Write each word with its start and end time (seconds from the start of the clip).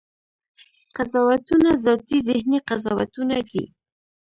قضاوتونه 0.95 1.69
ذاتي 1.85 2.17
ذهني 2.27 2.57
قضاوتونه 2.69 3.37
دي. 3.49 3.63